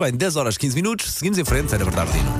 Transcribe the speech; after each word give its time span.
Bem, 0.00 0.12
10 0.12 0.36
horas 0.36 0.56
15 0.56 0.76
minutos, 0.76 1.10
seguimos 1.10 1.38
em 1.38 1.44
frente, 1.44 1.74
Ana 1.74 1.84
Bernardino. 1.84 2.30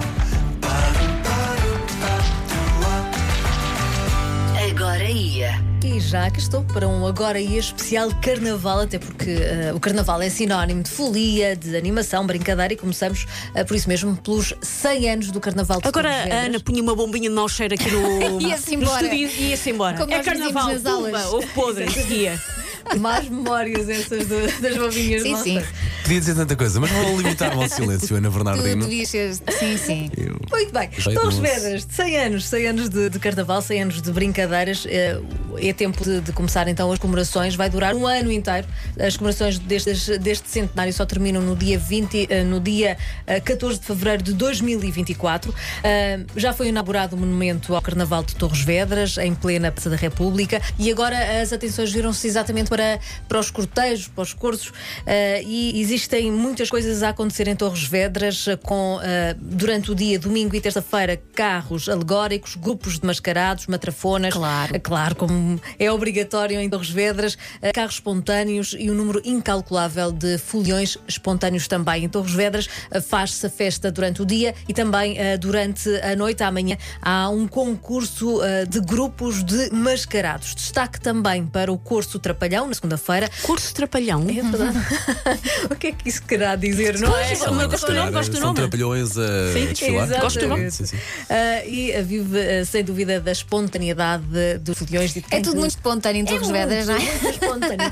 Agora 4.70 5.02
ia. 5.02 5.60
E 5.84 5.98
já 5.98 6.30
que 6.30 6.38
estou 6.38 6.62
para 6.62 6.86
um 6.86 7.04
Agora 7.04 7.40
ia 7.40 7.58
especial 7.58 8.10
carnaval, 8.22 8.82
até 8.82 9.00
porque 9.00 9.30
eh, 9.30 9.72
o 9.74 9.80
carnaval 9.80 10.22
é 10.22 10.30
sinónimo 10.30 10.84
de 10.84 10.90
folia, 10.90 11.56
de 11.56 11.76
animação, 11.76 12.24
brincadeira 12.24 12.74
e 12.74 12.76
começamos 12.76 13.26
eh, 13.56 13.64
por 13.64 13.74
isso 13.76 13.88
mesmo 13.88 14.14
pelos 14.16 14.54
100 14.62 15.10
anos 15.10 15.30
do 15.32 15.40
carnaval 15.40 15.80
de 15.80 15.88
Agora 15.88 16.10
a. 16.10 16.44
Ana 16.44 16.60
punha 16.60 16.80
uma 16.80 16.94
bombinha 16.94 17.28
de 17.28 17.34
mau 17.34 17.48
cheiro 17.48 17.74
aqui 17.74 17.90
no, 17.90 18.38
Ia-se 18.40 18.76
no 18.76 18.82
embora. 18.84 19.02
estúdio 19.04 19.28
e 19.36 19.48
ia-se 19.50 19.70
embora. 19.70 19.96
Como 19.98 20.12
é 20.12 20.16
nós 20.18 20.24
carnaval, 20.24 20.70
pumba, 20.76 20.90
aulas. 20.92 21.26
houve 21.26 21.46
podre, 21.48 21.90
seguia. 21.90 22.40
Más 22.98 23.28
memórias 23.28 23.88
essas 23.88 24.26
do- 24.28 24.60
das 24.62 24.76
bovinhas 24.76 25.22
Sim, 25.22 25.34
de 25.34 25.42
sim. 25.42 25.62
Podia 26.08 26.20
dizer 26.20 26.34
tanta 26.36 26.56
coisa, 26.56 26.80
mas 26.80 26.90
vou 26.90 27.18
limitar-me 27.20 27.62
ao 27.62 27.68
silêncio, 27.68 28.16
Ana 28.16 28.30
Tu 28.30 28.34
Bernardino. 28.34 28.82
devias 28.86 29.10
ser. 29.10 29.34
Sim, 29.34 29.76
sim. 29.76 30.10
Eu- 30.16 30.40
Muito 30.50 30.72
bem, 30.72 30.88
Torres 30.88 31.14
doce. 31.14 31.40
Vedras, 31.42 31.86
100 31.90 32.16
anos, 32.16 32.44
100 32.48 32.66
anos 32.66 32.88
de, 32.88 33.10
de 33.10 33.18
carnaval, 33.18 33.60
100 33.60 33.82
anos 33.82 34.00
de 34.00 34.10
brincadeiras. 34.10 34.86
eh, 34.88 35.20
É 35.60 35.72
tempo 35.74 36.02
de, 36.02 36.20
de 36.22 36.32
começar 36.32 36.66
então 36.66 36.90
as 36.90 36.98
comemorações. 36.98 37.54
Vai 37.56 37.68
durar 37.68 37.94
um 37.94 38.06
ano 38.06 38.32
inteiro. 38.32 38.66
As 38.98 39.18
comemorações 39.18 39.58
destes, 39.58 40.06
deste 40.18 40.48
centenário 40.48 40.92
só 40.94 41.04
terminam 41.04 41.42
no 41.42 41.54
dia, 41.54 41.78
20, 41.78 42.26
eh, 42.30 42.42
no 42.42 42.58
dia 42.58 42.96
eh, 43.26 43.38
14 43.40 43.78
de 43.78 43.84
fevereiro 43.84 44.22
de 44.22 44.32
2024. 44.32 45.54
Eh, 45.84 46.20
Já 46.36 46.54
foi 46.54 46.68
inaugurado 46.68 47.16
o 47.16 47.18
monumento 47.18 47.74
ao 47.74 47.82
Carnaval 47.82 48.22
de 48.24 48.34
Torres 48.34 48.62
Vedras, 48.62 49.18
em 49.18 49.34
plena 49.34 49.70
Praça 49.70 49.90
da 49.90 49.96
República, 49.96 50.58
e 50.78 50.90
agora 50.90 51.42
as 51.42 51.52
atenções 51.52 51.92
viram-se 51.92 52.26
exatamente 52.26 52.70
para, 52.70 52.98
para 53.28 53.38
os 53.38 53.50
cortejos, 53.50 54.08
para 54.08 54.22
os 54.22 54.32
cursos, 54.32 54.72
eh, 55.06 55.42
e 55.44 55.97
existem 55.98 56.30
muitas 56.30 56.70
coisas 56.70 57.02
a 57.02 57.08
acontecer 57.08 57.48
em 57.48 57.56
Torres 57.56 57.82
Vedras, 57.82 58.46
eh, 58.46 58.54
com 58.54 59.00
eh, 59.02 59.34
durante 59.36 59.90
o 59.90 59.96
dia, 59.96 60.16
domingo 60.16 60.54
e 60.54 60.60
terça-feira, 60.60 61.20
carros 61.34 61.88
alegóricos, 61.88 62.54
grupos 62.54 63.00
de 63.00 63.06
mascarados, 63.06 63.66
matrafonas. 63.66 64.32
Claro. 64.32 64.76
Eh, 64.76 64.78
Claro, 64.78 65.16
como 65.16 65.60
é 65.78 65.90
obrigatório 65.90 66.60
em 66.60 66.70
Torres 66.70 66.88
Vedras, 66.88 67.36
eh, 67.60 67.72
carros 67.72 67.94
espontâneos 67.94 68.76
e 68.78 68.88
um 68.90 68.94
número 68.94 69.20
incalculável 69.24 70.12
de 70.12 70.38
foliões 70.38 70.96
espontâneos 71.08 71.66
também. 71.66 72.04
Em 72.04 72.08
Torres 72.08 72.32
Vedras 72.32 72.68
eh, 72.92 73.00
faz-se 73.00 73.44
a 73.44 73.50
festa 73.50 73.90
durante 73.90 74.22
o 74.22 74.24
dia 74.24 74.54
e 74.68 74.72
também 74.72 75.16
durante 75.40 75.88
a 76.00 76.14
noite, 76.14 76.42
amanhã, 76.44 76.76
há 77.02 77.28
um 77.28 77.48
concurso 77.48 78.40
de 78.68 78.80
grupos 78.80 79.42
de 79.42 79.70
mascarados. 79.74 80.54
Destaque 80.54 81.00
também 81.00 81.44
para 81.44 81.72
o 81.72 81.78
curso 81.78 82.18
Trapalhão, 82.18 82.68
na 82.68 82.74
segunda-feira. 82.74 83.28
Curso 83.42 83.74
Trapalhão. 83.74 84.22
É 84.28 84.42
verdade. 84.42 84.78
o 85.70 85.74
que 85.92 86.00
é 86.00 86.02
que 86.02 86.08
isso 86.08 86.22
querá 86.22 86.54
dizer, 86.56 86.98
não 86.98 87.16
é? 87.16 87.32
Eu 87.32 87.38
gosto 87.68 87.86
do 87.86 87.94
nome, 87.94 88.10
gosto 88.12 88.30
do 88.30 88.36
São 88.38 88.46
nome. 88.48 88.56
trapalhões 88.60 89.16
a 89.16 89.52
Sim, 89.52 89.66
desfilar. 89.66 90.04
exatamente. 90.04 90.20
Gosto 90.20 90.40
do 90.40 90.48
nome. 90.48 90.70
Sim, 90.70 90.86
sim. 90.86 90.96
Ah, 91.30 91.64
e 91.66 92.02
vive, 92.02 92.38
ah, 92.38 92.64
sem 92.64 92.84
dúvida, 92.84 93.20
da 93.20 93.32
espontaneidade 93.32 94.24
de- 94.24 94.58
dos 94.58 94.78
foliões. 94.78 95.12
de 95.14 95.24
É 95.30 95.40
tudo 95.40 95.58
muito 95.60 95.70
espontâneo 95.70 96.20
em 96.20 96.24
Torres 96.24 96.48
muito, 96.48 96.52
Vedras, 96.68 96.86
não 96.86 96.94
é? 96.96 96.98
muito 96.98 97.28
espontâneo. 97.30 97.90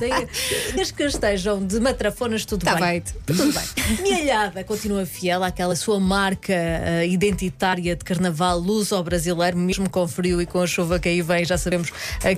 Desde 0.74 0.92
que 0.94 1.02
estejam 1.04 1.64
de 1.64 1.80
matrafonas, 1.80 2.44
tudo 2.44 2.64
Tá 2.64 2.74
bem. 2.74 3.02
feito. 3.02 3.14
Tudo 3.26 3.52
bem. 3.52 3.62
Mialhada 4.02 4.62
continua 4.64 5.06
fiel 5.06 5.42
àquela 5.42 5.74
sua 5.76 5.98
marca 6.00 6.52
ah, 6.54 7.04
identitária 7.04 7.94
de 7.96 8.04
carnaval 8.04 8.58
luso-brasileiro, 8.58 9.56
mesmo 9.56 9.88
com 9.88 10.06
frio 10.06 10.40
e 10.42 10.46
com 10.46 10.60
a 10.60 10.66
chuva 10.66 10.98
que 10.98 11.08
aí 11.08 11.22
vem, 11.22 11.44
já 11.44 11.56
sabemos 11.58 11.92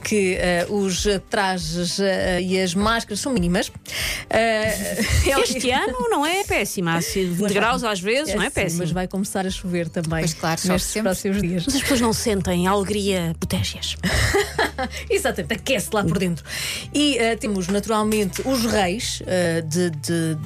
que 0.04 0.38
os 0.68 1.06
trajes 1.30 1.98
e 2.42 2.60
as 2.60 2.74
máscaras 2.74 3.20
são 3.20 3.32
mínimas. 3.32 3.70
É 4.30 5.34
Este 5.56 5.70
ano 5.70 6.08
não 6.10 6.24
é 6.24 6.44
péssima. 6.44 6.94
Há 6.94 7.02
sido 7.02 7.34
20 7.34 7.52
graus 7.52 7.84
às 7.84 8.00
vezes, 8.00 8.34
não 8.34 8.42
é 8.42 8.46
sim, 8.46 8.54
péssimo. 8.54 8.80
Mas 8.80 8.90
vai 8.90 9.08
começar 9.08 9.46
a 9.46 9.50
chover 9.50 9.88
também. 9.88 10.20
Pois 10.20 10.34
claro, 10.34 10.60
nestes 10.64 10.90
sempre. 10.90 11.10
próximos 11.10 11.40
dias. 11.40 11.64
Mas 11.66 11.74
as 11.74 11.82
pessoas 11.82 12.00
não 12.00 12.12
sentem 12.12 12.66
a 12.66 12.70
alegria 12.70 13.34
botégias. 13.38 13.96
Exatamente, 15.10 15.54
aquece 15.54 15.88
lá 15.92 16.04
por 16.04 16.18
dentro. 16.18 16.44
E 16.94 17.16
eh, 17.18 17.36
temos 17.36 17.68
naturalmente 17.68 18.42
os 18.44 18.64
reis 18.64 19.22
eh, 19.26 19.62
de- 19.62 19.90
de- 19.90 20.36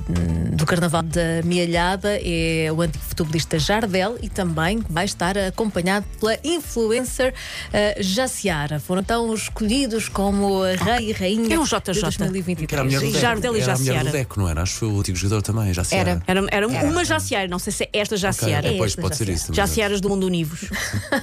do 0.53 0.67
Carnaval 0.67 1.03
da 1.03 1.43
Mialhada, 1.45 2.19
é 2.23 2.71
o 2.73 2.81
antigo 2.83 3.03
futebolista 3.05 3.59
Jardel 3.59 4.17
e 4.23 4.29
também 4.29 4.83
vai 4.89 5.05
estar 5.05 5.37
acompanhado 5.37 6.07
pela 6.21 6.37
influencer 6.45 7.33
uh, 7.69 8.03
Jaciara. 8.03 8.79
Foram 8.81 9.01
então 9.03 9.33
escolhidos 9.35 10.09
como 10.09 10.63
rei 10.63 11.11
e 11.11 11.13
rainha 11.13 11.55
É 11.55 11.59
um 11.59 11.65
de 11.65 11.71
JJ. 11.71 12.67
Que 12.67 12.75
era 12.75 12.83
a 12.83 12.85
mulher 12.85 13.01
do 13.01 13.07
E 13.07 13.09
Deco. 13.09 13.19
Jardel 13.21 13.57
e 13.57 13.61
Era 13.61 13.73
a 13.73 13.77
Jaciara. 13.77 14.05
do 14.05 14.13
Deco, 14.13 14.41
não 14.41 14.49
era? 14.49 14.63
Acho 14.63 14.73
que 14.75 14.79
foi 14.81 14.89
o 14.89 14.99
antigo 15.01 15.17
jogador 15.19 15.43
também, 15.43 15.73
se 15.75 15.95
Era. 15.95 16.23
Era, 16.27 16.47
era 16.51 16.73
Era. 16.73 16.89
uma 16.89 17.05
jaciara, 17.05 17.49
não 17.49 17.59
sei 17.59 17.73
se 17.73 17.85
é 17.85 17.89
esta 18.01 18.17
jaciara. 18.17 18.59
Ok, 18.61 18.73
Depois 18.73 18.93
esta 18.93 19.03
pode 19.03 19.17
ser 19.17 19.25
Jaciara. 19.25 19.37
isso. 19.37 19.47
também. 19.47 19.57
Jaciaras 19.57 20.01
do 20.01 20.09
mundo 20.09 20.27
univos. 20.27 20.61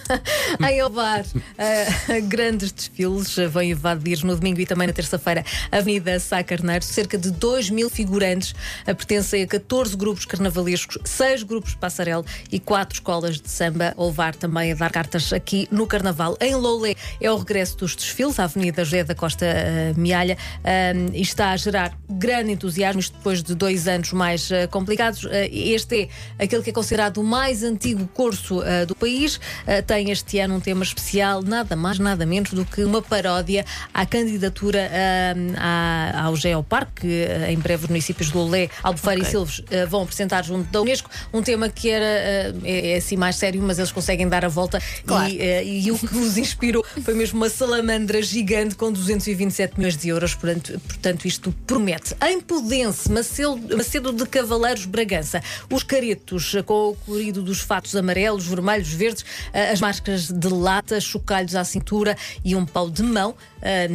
Em 0.70 0.84
Ovar, 0.84 1.26
eh, 1.58 2.22
grandes 2.28 2.72
desfiles 2.72 2.99
eh, 3.00 3.48
vão 3.48 3.64
invadir 3.64 4.24
no 4.24 4.36
domingo 4.36 4.60
e 4.60 4.66
também 4.66 4.88
na 4.88 4.94
terça-feira 4.94 5.44
a 5.72 5.78
Avenida 5.78 6.20
Sá 6.20 6.44
Carneiro. 6.44 6.84
Cerca 6.84 7.18
de 7.18 7.32
2 7.32 7.70
mil 7.70 7.90
figurantes 7.90 8.54
eh, 8.86 8.94
pertencem 8.94 9.44
a 9.44 9.48
14 9.48 9.96
grupos 9.96 10.26
carnavalescos, 10.26 10.98
6 11.04 11.44
grupos 11.44 11.72
de 11.72 11.78
passarela 11.78 12.24
e 12.52 12.60
4 12.60 12.96
escolas 12.96 13.40
de 13.40 13.50
samba. 13.50 13.94
Ovar 13.98 14.36
também 14.36 14.72
a 14.72 14.76
dar 14.76 14.92
cartas 14.92 15.32
aqui 15.34 15.68
no 15.72 15.88
Carnaval. 15.88 16.38
Em 16.42 16.56
Loulé 16.56 16.96
é 17.22 17.32
o 17.32 17.38
regresso 17.38 17.78
dos 17.78 17.96
desfiles, 17.96 18.40
a 18.40 18.46
Avenida 18.46 18.84
José 18.84 19.04
da 19.04 19.16
Costa 19.16 19.46
eh, 19.46 19.94
Mialha, 19.96 20.38
eh, 20.64 20.94
e 21.14 21.22
está 21.22 21.52
a 21.52 21.58
gerar 21.58 21.98
grande 22.10 22.52
entusiasmo, 22.52 23.02
depois 23.02 23.44
de 23.44 23.56
dois 23.56 23.88
anos 23.88 24.12
mais 24.14 24.52
eh, 24.52 24.68
complicados. 24.68 25.26
Eh, 25.30 25.50
este 25.52 26.10
é 26.38 26.44
aquele 26.44 26.64
que 26.64 26.70
é 26.70 26.74
considerado 26.74 27.18
o 27.18 27.24
mais 27.24 27.64
antigo 27.64 28.08
curso 28.14 28.62
do 28.88 28.96
país. 28.96 29.40
Tem 29.86 30.12
este 30.12 30.40
ano 30.40 30.56
um 30.56 30.60
tema 30.60 30.84
especial, 30.84 31.42
nada 31.42 31.76
mais, 31.76 32.00
nada 32.00 32.26
menos 32.26 32.52
do 32.52 32.66
que 32.66 32.84
uma 32.90 33.02
paródia 33.02 33.66
à 33.94 34.06
candidatura 34.06 34.80
eh, 34.92 35.34
à- 35.58 36.24
ao 36.26 36.36
Geoparque, 36.36 37.02
que 37.02 37.08
eh, 37.24 37.52
em 37.52 37.58
breve 37.58 37.84
os 37.84 37.90
municípios 37.90 38.32
de 38.32 38.38
Lolé, 38.38 38.70
Albufeira 38.84 39.22
e 39.22 39.26
Silves 39.26 39.62
eh, 39.70 39.86
vão 39.86 40.02
apresentar 40.04 40.44
junto 40.44 40.70
da 40.72 40.82
Unesco. 40.82 41.10
Um 41.34 41.42
tema 41.42 41.70
que 41.70 41.90
era 41.90 42.06
eh, 42.06 42.54
é, 42.64 42.92
é 42.92 42.98
assim 42.98 43.16
mais 43.16 43.36
sério, 43.36 43.62
mas 43.62 43.78
eles 43.78 43.92
conseguem 43.92 44.28
dar 44.28 44.44
a 44.44 44.48
volta. 44.50 44.82
Claro. 45.06 45.30
E, 45.32 45.86
e 45.88 45.92
o 45.92 45.98
que 45.98 46.18
os 46.18 46.38
inspirou 46.38 46.84
foi 47.04 47.14
mesmo 47.14 47.38
uma 47.38 47.50
salamandra 47.50 48.22
gigante 48.22 48.76
com 48.76 48.92
227 48.92 49.78
milhões 49.78 49.96
de 49.98 50.10
euros. 50.10 50.34
Portanto, 50.36 50.80
portanto 50.88 51.26
isto 51.26 51.54
promete. 51.68 52.16
Em 52.28 52.42
Pudense, 52.42 53.12
Macedo, 53.12 53.78
Macedo 53.78 54.12
de 54.12 54.26
Cavaleiros 54.26 54.86
Bragança, 54.86 55.42
os 55.70 55.84
caretos 55.84 56.56
com 56.66 56.90
o 56.90 56.96
colorido 56.96 57.42
dos 57.44 57.60
fatos 57.62 57.96
amarelos, 57.96 58.46
vermelhos, 58.48 58.90
verdes, 58.92 59.24
as 59.54 59.80
máscaras 59.80 60.32
de 60.32 60.48
lata, 60.50 61.00
chocalhos 61.00 61.56
à 61.56 61.64
cintura 61.64 62.18
e 62.44 62.56
um 62.56 62.66
pau 62.66 62.79
de 62.88 63.02
mão 63.04 63.36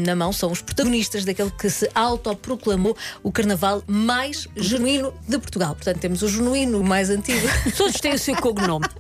na 0.05 0.15
mão 0.15 0.33
são 0.33 0.51
os 0.51 0.61
protagonistas 0.63 1.25
daquele 1.25 1.51
que 1.51 1.69
se 1.71 1.89
autoproclamou 1.95 2.97
o 3.23 3.33
carnaval 3.33 3.83
mais 3.87 4.47
genuíno 4.57 5.13
de 5.29 5.39
Portugal. 5.39 5.75
Portanto, 5.75 5.99
temos 5.99 6.23
o 6.23 6.29
genuíno 6.29 6.81
o 6.81 6.85
mais 6.85 7.11
antigo. 7.11 7.47
Todos 7.77 8.01
têm 8.01 8.15
o 8.15 8.19
seu 8.19 8.37
cognome. 8.37 8.87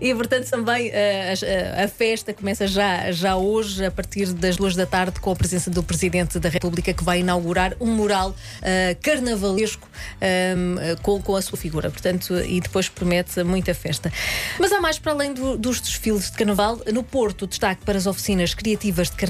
E 0.00 0.14
portanto 0.14 0.48
também 0.48 0.88
eh, 0.92 1.32
as- 1.32 1.42
eh, 1.42 1.84
a, 1.84 1.88
festa 1.88 2.32
começa 2.32 2.66
já, 2.66 3.10
já 3.12 3.36
hoje, 3.36 3.84
a 3.84 3.90
partir 3.90 4.32
das 4.32 4.56
duas 4.56 4.74
da 4.74 4.86
tarde, 4.86 5.20
com 5.20 5.30
a 5.30 5.36
presença 5.36 5.70
do 5.70 5.82
Presidente 5.82 6.38
da 6.38 6.48
República, 6.48 6.92
que 6.94 7.04
vai 7.04 7.20
inaugurar 7.20 7.74
um 7.80 7.86
mural 7.94 8.34
eh, 8.62 8.96
carnavalesco 9.02 9.86
ehm, 10.20 10.78
eh, 10.78 10.96
com, 11.02 11.20
com 11.20 11.36
a 11.36 11.42
sua 11.42 11.58
figura. 11.58 11.90
Portanto, 11.90 12.34
e 12.40 12.60
depois 12.60 12.88
promete 12.88 13.42
muita 13.44 13.74
festa. 13.74 14.12
Mas 14.58 14.72
há 14.72 14.80
mais 14.80 14.98
para 14.98 15.12
além 15.12 15.34
do- 15.34 15.58
dos 15.58 15.80
desfiles 15.80 16.30
de 16.30 16.36
carnaval. 16.36 16.80
No 16.92 17.02
Porto, 17.02 17.46
destaque 17.46 17.84
para 17.84 17.98
as 17.98 18.06
oficinas 18.06 18.54
criativas 18.54 19.10
de 19.10 19.16
carnaval 19.16 19.29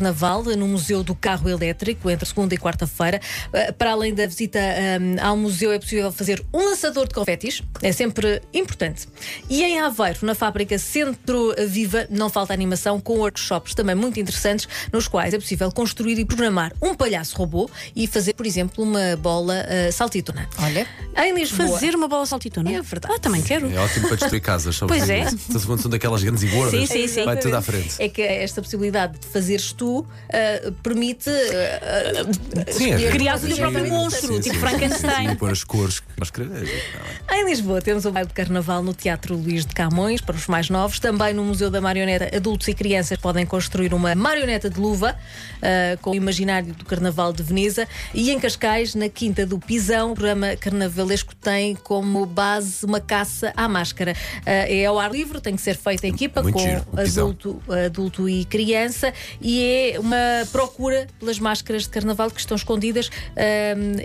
no 0.56 0.66
Museu 0.66 1.02
do 1.02 1.14
Carro 1.14 1.48
Elétrico, 1.48 2.10
entre 2.10 2.26
segunda 2.26 2.54
e 2.54 2.58
quarta-feira. 2.58 3.20
Eh, 3.52 3.72
Para 3.72 3.92
além 3.92 4.14
da 4.14 4.26
visita 4.26 4.58
ehm, 4.58 5.18
ao 5.20 5.36
museu, 5.36 5.70
é 5.72 5.78
possível 5.78 6.10
fazer 6.12 6.42
um 6.52 6.64
lançador 6.70 7.06
de 7.08 7.14
confetis, 7.14 7.62
é 7.82 7.92
sempre 7.92 8.40
importante. 8.52 9.06
E 9.48 9.62
em 9.62 9.80
Aveiro, 9.80 10.18
na 10.22 10.34
fábrica 10.34 10.78
Centro 10.78 11.54
Viva, 11.68 12.06
não 12.10 12.28
falta 12.30 12.52
animação 12.52 13.00
com 13.00 13.18
workshops 13.18 13.74
também 13.74 13.94
muito 13.94 14.18
interessantes, 14.20 14.66
nos 14.92 15.06
quais 15.08 15.34
é 15.34 15.38
possível 15.38 15.70
construir 15.72 16.18
e 16.18 16.24
programar 16.24 16.72
um 16.82 16.94
palhaço 16.94 17.36
robô 17.36 17.70
e 17.94 18.06
fazer, 18.06 18.34
por 18.34 18.46
exemplo, 18.46 18.82
uma 18.84 19.16
bola 19.16 19.54
eh, 19.68 19.90
saltitona. 19.90 20.48
Olha, 20.58 20.86
Em 21.16 21.34
Lisboa. 21.34 21.68
Fazer 21.68 21.94
uma 21.94 22.08
bola 22.08 22.26
saltitona. 22.26 22.70
É 22.72 22.80
verdade. 22.82 23.14
Ah, 23.14 23.18
também 23.18 23.42
quero. 23.42 23.70
É 23.72 23.78
ótimo 23.78 24.08
para 24.08 24.16
destruir 24.16 24.40
casas. 24.40 24.80
Pois 24.90 25.08
é. 25.08 25.26
São 25.80 25.90
daquelas 25.90 26.22
grandes 26.22 26.42
e 26.42 26.46
gordas, 26.48 26.80
Sim, 26.80 26.86
sim, 26.86 27.08
sim. 27.08 27.24
vai 27.24 27.36
tudo 27.38 27.54
à 27.54 27.62
frente. 27.62 27.94
É 27.98 28.08
que 28.08 28.22
esta 28.22 28.60
possibilidade 28.60 29.18
de 29.18 29.26
fazeres 29.26 29.72
tu 29.90 30.06
ah, 30.32 30.72
permite. 30.82 31.30
Sim, 32.70 32.92
é 32.92 33.10
Criar 33.10 33.36
o 33.36 33.40
teu 33.40 33.56
próprio 33.56 33.88
monstro, 33.88 34.34
sim, 34.34 34.40
tipo 34.40 34.54
sim, 34.54 34.60
Frankenstein. 34.60 35.28
Sim, 35.30 35.34
pôr 35.34 35.50
as 35.50 35.64
cores 35.64 36.00
que 36.00 36.06
nós 36.16 36.30
queremos. 36.30 36.70
ah, 37.26 37.36
em 37.36 37.44
Lisboa 37.44 37.82
temos 37.82 38.04
o 38.04 38.12
baile 38.12 38.28
de 38.28 38.34
carnaval 38.34 38.82
no 38.82 38.94
Teatro 38.94 39.36
Luís 39.36 39.66
de 39.66 39.74
Camões, 39.74 40.20
para 40.20 40.36
os 40.36 40.46
mais 40.46 40.70
novos. 40.70 41.00
Também 41.00 41.34
no 41.34 41.44
Museu 41.44 41.70
da 41.70 41.80
Marioneta, 41.80 42.34
adultos 42.34 42.68
e 42.68 42.74
crianças 42.74 43.18
podem 43.18 43.44
construir 43.44 43.92
uma 43.92 44.14
marioneta 44.14 44.70
de 44.70 44.78
luva 44.78 45.16
ah, 45.60 45.98
com 46.00 46.10
o 46.10 46.14
imaginário 46.14 46.72
do 46.74 46.84
Carnaval 46.84 47.32
de 47.32 47.42
Veneza. 47.42 47.88
E 48.14 48.30
em 48.30 48.38
Cascais, 48.38 48.94
na 48.94 49.08
Quinta 49.08 49.44
do 49.44 49.58
Pisão, 49.58 50.12
o 50.12 50.14
programa 50.14 50.56
carnavalesco 50.56 51.34
tem 51.34 51.74
como 51.74 52.24
base 52.26 52.84
uma 52.86 53.00
caça 53.00 53.52
à 53.56 53.68
máscara. 53.68 54.14
Ah, 54.46 54.50
é 54.50 54.86
ao 54.86 54.98
ar 54.98 55.10
livre, 55.10 55.40
tem 55.40 55.56
que 55.56 55.62
ser 55.62 55.76
feita 55.76 56.06
em 56.06 56.10
equipa 56.10 56.42
Muito 56.42 56.54
com 56.54 56.60
giro, 56.60 56.86
adulto, 56.96 57.62
adulto 57.86 58.28
e 58.28 58.44
criança 58.44 59.12
e 59.40 59.62
é 59.62 59.79
uma 59.98 60.46
procura 60.52 61.06
pelas 61.18 61.38
máscaras 61.38 61.82
de 61.82 61.88
carnaval 61.88 62.30
que 62.30 62.40
estão 62.40 62.56
escondidas 62.56 63.10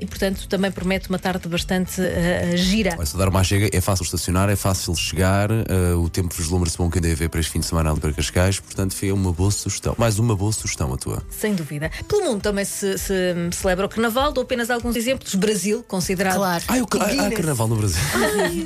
e, 0.01 0.05
portanto, 0.05 0.47
também 0.47 0.71
promete 0.71 1.09
uma 1.09 1.19
tarde 1.19 1.47
bastante 1.47 2.01
ah, 2.01 2.55
gira. 2.55 2.95
Olha, 2.97 3.05
se 3.05 3.17
dar 3.17 3.29
uma 3.29 3.43
chega, 3.43 3.69
é 3.75 3.81
fácil 3.81 4.03
estacionar, 4.03 4.49
é 4.49 4.55
fácil 4.55 4.95
chegar, 4.95 5.49
eh, 5.51 5.93
o 5.95 6.09
tempo 6.09 6.33
vislumbra-se 6.35 6.77
bom 6.77 6.89
que 6.89 6.99
andei 6.99 7.11
a 7.11 7.15
ver 7.15 7.29
para 7.29 7.39
este 7.39 7.51
fim 7.51 7.59
de 7.59 7.65
semana 7.65 7.91
ali 7.91 7.99
para 7.99 8.13
Cascais, 8.13 8.59
portanto 8.59 8.95
foi 8.95 9.11
uma 9.11 9.31
boa 9.31 9.51
sugestão. 9.51 9.95
Mais 9.97 10.19
uma 10.19 10.35
boa 10.35 10.51
sugestão 10.51 10.93
a 10.93 10.97
tua. 10.97 11.23
Sem 11.29 11.53
dúvida. 11.53 11.91
Pelo 12.07 12.23
mundo 12.23 12.41
também 12.41 12.65
se, 12.65 12.97
se 12.97 13.35
celebra 13.51 13.85
o 13.85 13.89
carnaval. 13.89 14.31
Dou 14.31 14.43
apenas 14.43 14.69
alguns 14.69 14.95
exemplos. 14.95 15.35
Brasil, 15.35 15.83
considerado. 15.87 16.35
Claro. 16.35 16.63
Ah, 16.67 16.77
o 16.77 16.83
ah, 16.83 17.31
carnaval 17.31 17.67
no 17.67 17.75
Brasil. 17.75 18.01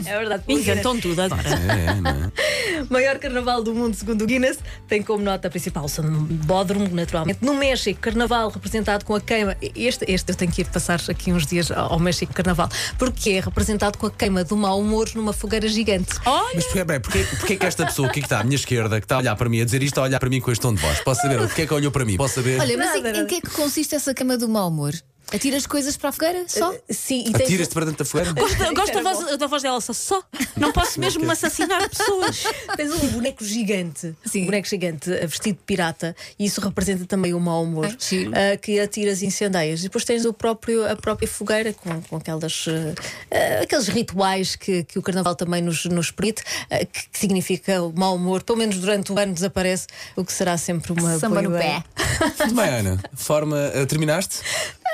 É 0.06 0.18
verdade. 0.18 0.44
Inventam 0.48 1.00
tudo 1.00 1.22
agora. 1.22 1.48
é, 1.48 2.74
é, 2.74 2.80
é? 2.80 2.86
Maior 2.90 3.18
carnaval 3.20 3.64
do 3.64 3.74
mundo, 3.74 3.96
segundo 3.96 4.22
o 4.24 4.26
Guinness, 4.26 4.60
tem 4.88 5.02
como 5.04 5.24
nota 5.24 5.50
principal 5.50 5.86
o 5.86 6.02
Bódromo, 6.46 6.88
naturalmente. 7.00 7.44
No 7.44 7.54
México, 7.54 8.00
carnaval 8.00 8.50
representado 8.50 9.06
com 9.06 9.16
a 9.16 9.22
queima. 9.22 9.56
Este, 9.76 10.06
este 10.08 10.32
eu 10.32 10.36
tenho 10.36 10.52
que 10.52 10.62
ir 10.62 10.66
passar 10.66 11.00
aqui 11.10 11.32
uns 11.32 11.46
dias 11.46 11.72
ao 11.72 12.00
México 12.00 12.34
Carnaval, 12.34 12.70
porque 12.98 13.32
é 13.32 13.40
representado 13.40 13.98
com 13.98 14.08
a 14.08 14.12
queima 14.12 14.44
do 14.44 14.56
mau 14.56 14.80
humor 14.80 15.10
numa 15.16 15.34
fogueira 15.34 15.68
gigante. 15.68 16.16
Mas 16.54 16.66
porquê, 16.66 16.84
bem, 16.84 17.00
porquê, 17.00 17.24
porquê 17.24 17.56
que 17.56 17.66
esta 17.66 17.86
pessoa 17.86 18.08
aqui 18.08 18.22
que 18.22 18.26
está 18.26 18.40
à 18.40 18.44
minha 18.44 18.56
esquerda, 18.56 19.00
que 19.00 19.06
está 19.06 19.16
a 19.16 19.20
olhar 19.20 19.36
para 19.36 19.50
mim, 19.50 19.62
a 19.62 19.66
dizer 19.66 19.82
isto, 19.84 20.00
a 20.00 20.04
olhar 20.04 20.20
para 20.20 20.30
mim 20.30 20.40
com 20.40 20.52
este 20.52 20.62
tom 20.62 20.74
de 20.74 20.82
voz? 20.82 21.00
Posso 21.02 21.22
saber? 21.22 21.40
Porquê 21.40 21.64
é 21.64 21.68
que 21.68 21.74
olhou 21.74 21.92
para 21.92 22.06
mim? 22.06 22.18
Posso 22.18 22.36
saber? 22.36 22.60
Olha, 22.60 22.78
mas 22.78 23.02
Nada, 23.02 23.18
em, 23.18 23.22
em 23.22 23.26
que 23.26 23.36
é 23.36 23.42
que 23.42 23.50
consiste 23.50 23.96
essa 23.96 24.14
cama 24.14 24.38
do 24.38 24.48
mau 24.48 24.68
humor? 24.68 24.94
Atiras 25.34 25.68
coisas 25.68 25.96
para 25.96 26.10
a 26.10 26.12
fogueira? 26.12 26.44
Só? 26.48 26.74
Sim, 26.90 27.22
e 27.28 27.32
tens- 27.32 27.44
Atiras-te 27.46 27.74
para 27.74 27.86
dentro 27.86 28.00
da 28.04 28.06
fogueira? 28.10 28.34
Eu 28.68 28.74
gosto 28.74 28.94
da 28.94 29.14
voz, 29.14 29.38
da 29.38 29.48
voz 29.48 29.62
dela 29.64 29.80
só. 29.82 29.94
só. 29.94 30.24
Não 30.58 30.72
posso 30.72 31.00
mesmo 31.00 31.30
assassinar 31.32 31.88
pessoas. 31.90 32.44
Tens 32.76 32.92
um 32.92 33.08
boneco 33.10 33.44
gigante, 33.44 34.16
Sim. 34.26 34.44
um 34.44 34.46
boneco 34.46 34.68
gigante 34.68 35.12
eh, 35.12 35.28
vestido 35.28 35.56
de 35.58 35.64
pirata, 35.66 36.16
e 36.38 36.46
isso 36.46 36.60
representa 36.62 37.06
também 37.06 37.34
o 37.34 37.40
mau 37.40 37.64
humor 37.64 37.96
giro. 38.00 38.32
eh, 38.36 38.58
que 38.58 38.80
atiras 38.80 39.22
e 39.22 39.28
incendeias. 39.28 39.82
E 39.82 39.84
depois 39.84 40.04
tens 40.04 40.26
o 40.26 40.34
próprio, 40.34 40.90
a 40.90 40.96
própria 40.96 41.28
fogueira 41.28 41.74
com, 41.74 42.02
com 42.02 42.16
aquelas, 42.18 42.66
eh, 42.68 42.96
eh, 43.30 43.60
aqueles 43.64 43.88
rituais 43.88 44.56
que, 44.56 44.84
que 44.84 44.98
o 44.98 45.02
carnaval 45.02 45.36
também 45.36 45.62
nos, 45.62 45.86
nos 45.86 46.10
permite, 46.12 46.42
eh, 46.70 46.86
que, 46.86 47.08
que 47.10 47.20
significa 47.20 47.82
o 47.84 47.94
mau 47.98 48.16
humor, 48.16 48.42
pelo 48.44 48.58
menos 48.58 48.78
durante 48.78 49.12
o 49.12 49.20
ano 49.20 49.34
desaparece, 49.34 49.86
o 50.16 50.26
que 50.26 50.34
será 50.34 50.58
sempre 50.58 50.92
uma 50.92 51.20
Samba 51.20 51.42
no 51.42 51.52
pé. 51.52 51.84
Muito 52.40 52.56
bem, 52.56 52.70
Ana. 52.70 53.00
Forma. 53.16 53.58
eh, 53.74 53.86
terminaste? 53.86 54.38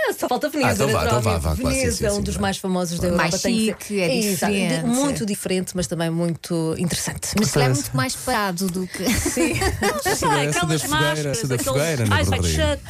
Ah, 0.07 0.13
Só 0.13 0.27
falta 0.27 0.49
Veneza, 0.49 0.69
Ah, 0.69 0.73
então 0.73 0.89
vá, 0.89 1.05
então 1.05 1.21
vá, 1.21 1.37
vá, 1.37 1.53
Veneza 1.53 1.97
sim, 1.97 2.05
é 2.05 2.11
um 2.11 2.21
dos 2.21 2.37
mais 2.37 2.57
famosos 2.57 2.99
da 2.99 3.11
Mais 3.11 3.33
Europa. 3.33 3.47
que 3.49 3.65
chique, 3.87 3.99
é 4.01 4.07
diferente. 4.19 4.85
muito 4.85 5.25
diferente, 5.25 5.71
mas 5.75 5.87
também 5.87 6.09
muito 6.09 6.75
interessante. 6.77 7.29
Mas 7.37 7.47
se 7.47 7.53
calhar 7.53 7.69
é 7.71 7.73
muito 7.73 7.95
mais 7.97 8.15
parado 8.15 8.67
do 8.67 8.85
que. 8.87 9.09
Sim. 9.11 9.53
Essa 10.05 10.65
da, 10.65 10.79
fogueira, 10.79 11.29
essa 11.31 11.47
da 11.47 11.57
fogueira, 11.57 12.05
shut. 12.05 12.81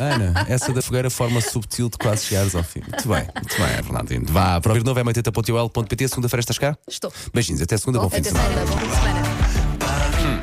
Ana, 0.00 0.46
essa 0.48 0.72
da 0.72 0.80
fogueira 0.82 1.10
forma 1.10 1.40
subtil 1.40 1.88
de 1.88 1.98
quase 1.98 2.26
chegares 2.26 2.54
ao 2.54 2.62
fim. 2.62 2.80
Muito 2.80 3.08
bem, 3.08 3.24
muito 3.34 3.56
bem, 3.56 3.82
Fernandinho. 3.82 4.24
Vá, 4.26 4.60
para 4.60 4.72
ouvir 4.72 4.84
novo 4.84 4.98
é 5.00 5.02
80.ol.pt. 5.04 6.08
Segunda-feira 6.08 6.40
estás 6.40 6.58
cá? 6.58 6.76
Estou. 6.88 7.12
Beijinhos, 7.32 7.60
até 7.62 7.76
segunda, 7.76 7.98
bom 8.00 8.08
fim 8.10 8.20
de 8.20 8.28
Até 8.28 8.38
semana. 8.40 8.66
segunda, 8.66 8.72
bom 8.72 8.78
fim 8.78 8.88
de 8.88 8.94
semana. 8.94 10.34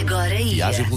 Agora 0.00 0.34
ia. 0.34 0.54
Viagem 0.54 0.84
pelo 0.84 0.94